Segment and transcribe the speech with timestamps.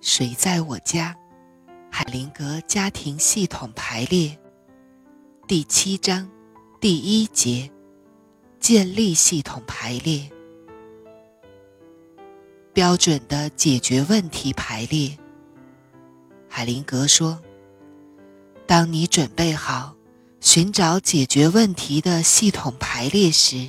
[0.00, 1.16] 谁在我家？
[1.90, 4.38] 海灵格家庭系统排列
[5.48, 6.30] 第七章
[6.80, 7.68] 第一节：
[8.60, 10.30] 建立系统排列，
[12.72, 15.18] 标准的解决问题排列。
[16.48, 17.42] 海灵格说
[18.68, 19.96] ：“当你准备好
[20.40, 23.68] 寻找解决问题的系统排列时，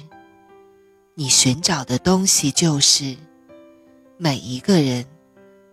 [1.16, 3.18] 你寻找的东西就是
[4.18, 5.07] 每一个人。”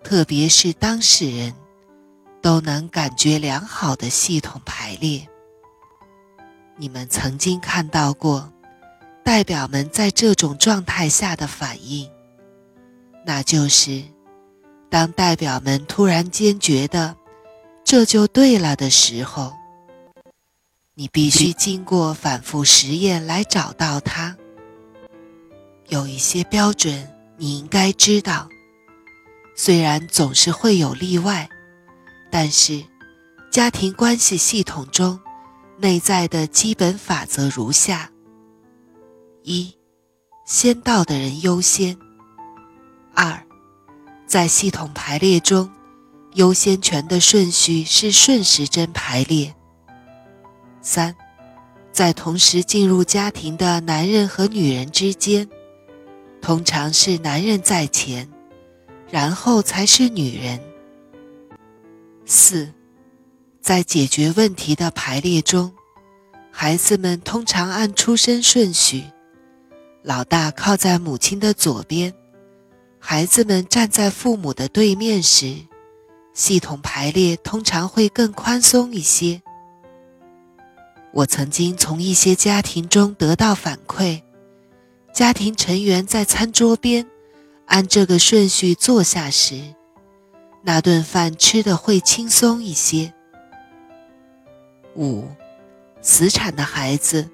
[0.08, 1.52] 特别是当事人，
[2.40, 5.26] 都能感觉良好的系统排列。
[6.76, 8.52] 你们曾经看到过
[9.24, 12.08] 代表们在这种状态下的反应，
[13.26, 14.00] 那就是
[14.88, 17.16] 当代表们突然间觉得
[17.82, 19.52] 这就对了的时候，
[20.94, 24.36] 你必须经过反复实验来找到它。
[25.88, 28.48] 有一些标准你应该知道。
[29.58, 31.48] 虽然总是会有例外，
[32.30, 32.84] 但是
[33.50, 35.18] 家庭关系系统中
[35.78, 38.10] 内在的基本法则如下：
[39.42, 39.74] 一、
[40.44, 41.96] 先到的人优先；
[43.14, 43.42] 二、
[44.26, 45.70] 在系统排列中，
[46.34, 49.54] 优先权的顺序是顺时针排列；
[50.82, 51.16] 三、
[51.92, 55.48] 在同时进入家庭的男人和女人之间，
[56.42, 58.30] 通常是男人在前。
[59.10, 60.60] 然后才是女人。
[62.24, 62.72] 四，
[63.60, 65.72] 在解决问题的排列中，
[66.50, 69.04] 孩子们通常按出生顺序：
[70.02, 72.12] 老大靠在母亲的左边，
[72.98, 75.54] 孩子们站在父母的对面时，
[76.34, 79.40] 系统排列通常会更宽松一些。
[81.12, 84.20] 我曾经从一些家庭中得到反馈，
[85.14, 87.06] 家庭成员在餐桌边。
[87.66, 89.74] 按这个顺序坐下时，
[90.62, 93.12] 那顿饭吃的会轻松一些。
[94.94, 95.28] 五，
[96.00, 97.28] 死产的孩子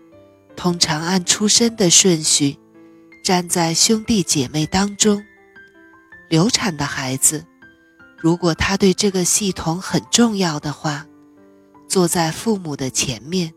[0.57, 2.59] 通常按出生的顺序
[3.23, 5.23] 站在兄弟姐妹当中。
[6.29, 7.45] 流产的孩子，
[8.17, 11.07] 如果他对这个系统很重要的话，
[11.87, 13.53] 坐在父母的前面，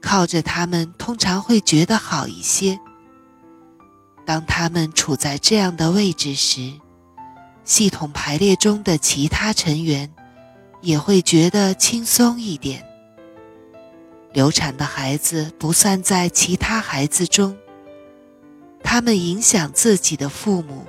[0.00, 2.80] 靠着他们通常会觉得好一些。
[4.30, 6.74] 当他们处在这样的位置时，
[7.64, 10.08] 系统排列中的其他成员
[10.82, 12.86] 也会觉得轻松一点。
[14.32, 17.58] 流产的孩子不算在其他孩子中，
[18.84, 20.86] 他们影响自己的父母，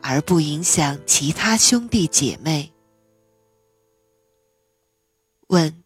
[0.00, 2.70] 而不影响其他兄弟姐妹。
[5.48, 5.82] 问：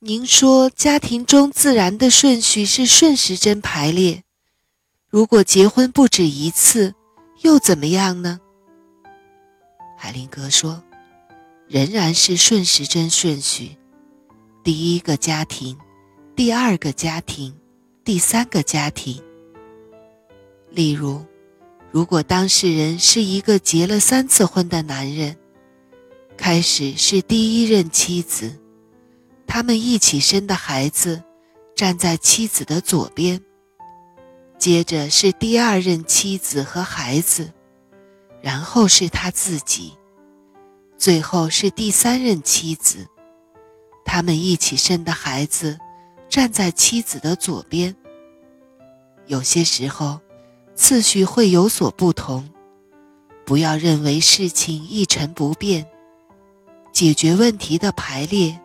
[0.00, 4.22] 您说家庭中自然的顺序是顺时针排列？
[5.10, 6.94] 如果结婚不止一次，
[7.40, 8.38] 又怎么样呢？
[9.96, 10.82] 海灵格说
[11.66, 13.78] ：“仍然是顺时针顺序，
[14.62, 15.78] 第一个家庭，
[16.36, 17.56] 第二个家庭，
[18.04, 19.22] 第三个家庭。
[20.68, 21.24] 例如，
[21.90, 25.34] 如果当事人是一个结了三次婚的男人，
[26.36, 28.60] 开始是第一任妻子，
[29.46, 31.22] 他们一起生的孩子
[31.74, 33.42] 站在妻子的左边。”
[34.68, 37.54] 接着是第二任妻子和孩子，
[38.42, 39.94] 然后是他自己，
[40.98, 43.06] 最后是第三任妻子。
[44.04, 45.78] 他们一起生的孩子
[46.28, 47.96] 站在妻子的左边。
[49.24, 50.20] 有些时候，
[50.74, 52.46] 次序会有所不同。
[53.46, 55.86] 不要认为事情一成不变。
[56.92, 58.60] 解决问题的排列，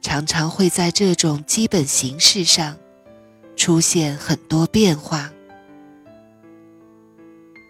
[0.00, 2.78] 常常会在这种基本形式上。
[3.56, 5.30] 出现很多变化。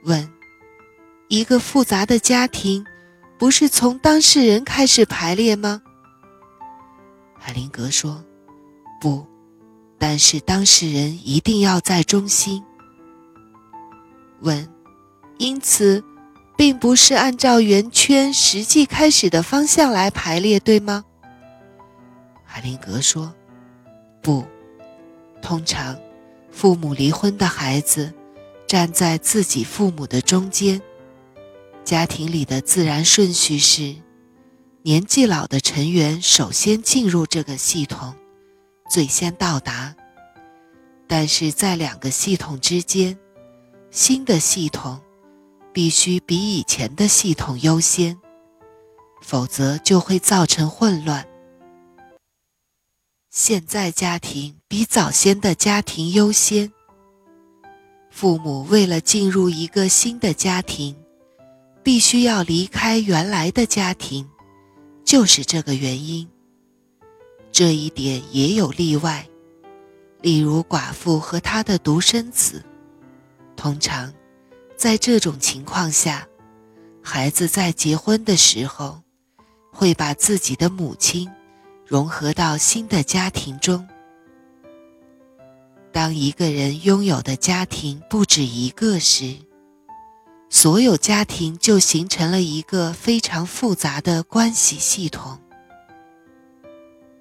[0.05, 0.31] 问：
[1.29, 2.85] 一个复杂的家庭，
[3.39, 5.81] 不是从当事人开始排列吗？
[7.39, 8.23] 海灵格说
[9.01, 9.27] ：“不，
[9.99, 12.63] 但是当事人一定要在中心。”
[14.41, 14.69] 问：
[15.39, 16.05] 因此，
[16.57, 21.05] 并不是按照圆圈实际开始的方向来排列，对吗？
[22.45, 23.35] 海灵格说
[24.21, 24.45] ：“不。”
[25.41, 25.97] 通常，
[26.51, 28.13] 父母离婚的孩子
[28.67, 30.81] 站在自己父母的中间。
[31.85, 33.95] 家庭里的自然顺序是：
[34.83, 38.15] 年纪老的成员首先进入这个系统，
[38.91, 39.95] 最先到达。
[41.07, 43.19] 但是在两个系统之间，
[43.91, 45.01] 新的系统
[45.73, 48.19] 必须比以前的系统优先，
[49.21, 51.29] 否则就会造成混乱。
[53.31, 56.73] 现在家庭比早先的家庭优先。
[58.15, 60.95] 父母为了进入一个新的家庭，
[61.83, 64.25] 必须要离开原来的家庭，
[65.05, 66.31] 就是这个原因。
[67.51, 69.29] 这一点也有例外，
[70.23, 72.65] 例如寡妇和她的独生子。
[73.57, 74.15] 通常，
[74.77, 76.25] 在这种情况下，
[77.03, 79.03] 孩子在结婚的时候，
[79.73, 81.29] 会把自己的母亲
[81.85, 83.85] 融合到新的家庭中。
[86.05, 89.37] 当一个人拥有的家庭不止一个时，
[90.51, 95.39] 所有家庭就形成了一个非常复杂的关系系统。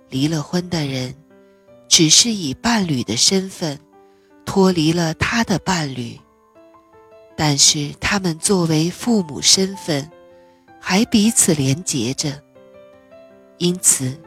[0.09, 1.15] 离了婚的人，
[1.88, 3.80] 只是以伴侣的身份
[4.45, 6.19] 脱离了他的伴侣，
[7.38, 10.12] 但是他们作为父母身份
[10.81, 12.44] 还彼此连结着。
[13.59, 14.19] 因此，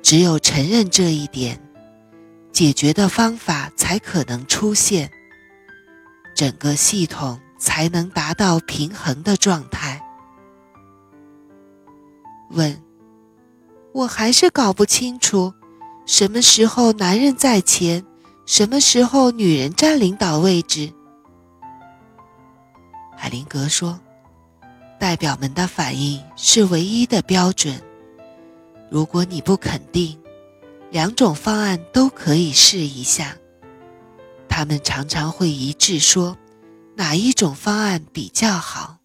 [0.00, 1.60] 只有承认这一点。
[2.60, 5.10] 解决的方法才可能出现，
[6.34, 9.98] 整个系统才能达到平衡的状态。
[12.50, 12.78] 问：
[13.94, 15.54] 我还是搞不清楚，
[16.04, 18.04] 什么时候男人在前，
[18.44, 20.92] 什么时候女人占领导位置？
[23.16, 23.98] 海灵格说
[25.00, 27.80] ：“代表们的反应是唯一的标准。
[28.90, 30.14] 如果你不肯定。”
[30.90, 33.36] 两种方案都可以试一下。
[34.48, 36.36] 他们常常会一致说，
[36.96, 38.98] 哪一种方案比较好。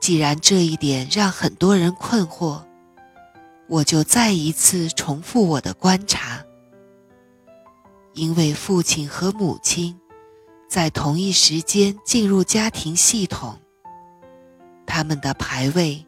[0.00, 2.62] 既然这一点让很多人困惑，
[3.68, 6.44] 我就再一次重复我的观察。
[8.14, 9.96] 因为父亲和母亲
[10.68, 13.56] 在同一时间进入家庭系统，
[14.84, 16.04] 他们的排位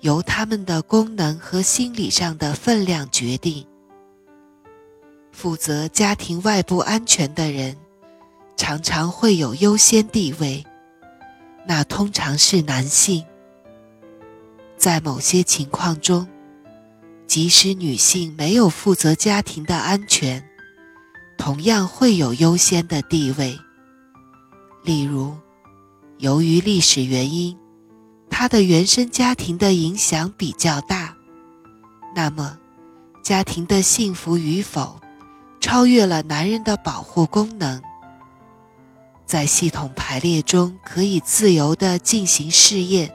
[0.00, 3.66] 由他们的功能和心理上的分量决定。
[5.40, 7.74] 负责家庭外部安全的人，
[8.58, 10.62] 常常会有优先地位，
[11.66, 13.24] 那通常是男性。
[14.76, 16.28] 在某些情况中，
[17.26, 20.46] 即使女性没有负责家庭的安全，
[21.38, 23.58] 同样会有优先的地位。
[24.84, 25.34] 例如，
[26.18, 27.56] 由于历史原因，
[28.28, 31.16] 她的原生家庭的影响比较大，
[32.14, 32.58] 那么
[33.24, 35.00] 家庭的幸福与否。
[35.60, 37.80] 超越了男人的保护功能，
[39.26, 43.14] 在系统排列中可以自由地进行试验，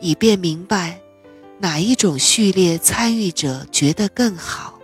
[0.00, 1.00] 以便明白
[1.58, 4.78] 哪一种序列参与者觉得更好。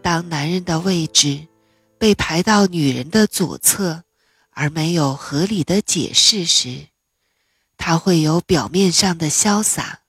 [0.00, 1.46] 当男人的位置
[1.98, 4.04] 被排到女人的左侧，
[4.50, 6.86] 而没有合理的解释时，
[7.76, 10.01] 他会有表面上的潇洒。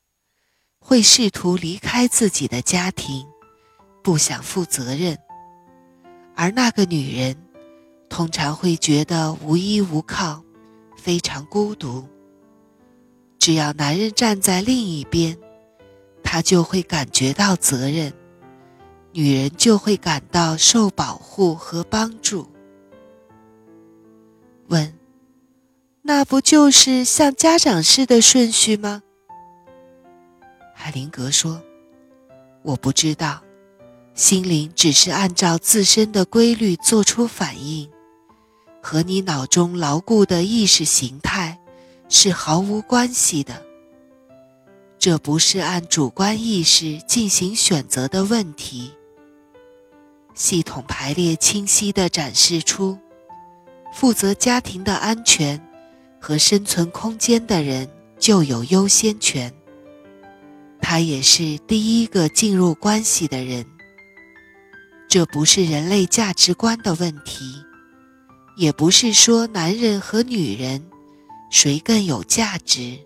[0.85, 3.25] 会试图离开自己的家庭，
[4.03, 5.17] 不想负责任，
[6.35, 7.35] 而那个女人
[8.09, 10.43] 通常会觉得无依无靠，
[10.97, 12.05] 非常孤独。
[13.39, 15.37] 只要男人站在另一边，
[16.21, 18.13] 她就会感觉到责任，
[19.13, 22.45] 女人就会感到受保护和帮助。
[24.67, 24.93] 问：
[26.01, 29.01] 那不就是像家长式的顺序吗？
[30.85, 31.63] 海灵格说
[32.61, 33.41] ：“我不知道，
[34.15, 37.89] 心灵只是按照自身的规律做出反应，
[38.81, 41.57] 和你脑中牢固的意识形态
[42.09, 43.63] 是毫无关系的。
[44.99, 48.91] 这不是按主观意识进行选择的问题。
[50.35, 52.99] 系统排列清晰地展示出，
[53.93, 55.65] 负责家庭的安全
[56.19, 59.49] 和生存空间的人就有优先权。”
[60.93, 63.65] 他也是第一个进入关系的人。
[65.07, 67.51] 这不是人类价值观的问题，
[68.57, 70.85] 也不是说男人和女人
[71.49, 72.99] 谁更有价值。